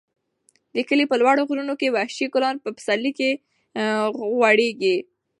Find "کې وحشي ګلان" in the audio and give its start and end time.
1.79-2.55